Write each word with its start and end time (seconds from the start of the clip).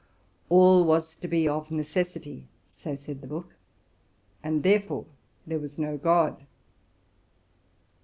''All 0.49 0.83
was 0.83 1.15
to 1.17 1.27
be 1.27 1.47
of 1.47 1.67
neces 1.67 2.09
sity,'' 2.11 2.45
so 2.75 2.95
said 2.95 3.21
the 3.21 3.27
book,'' 3.27 3.53
and 4.43 4.63
therefore 4.63 5.05
there 5.45 5.59
was 5.59 5.77
no 5.77 5.95
God." 5.95 6.43